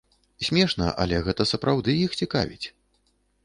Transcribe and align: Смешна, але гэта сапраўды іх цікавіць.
Смешна, 0.45 0.87
але 1.03 1.21
гэта 1.29 1.47
сапраўды 1.51 1.91
іх 2.09 2.19
цікавіць. 2.23 2.67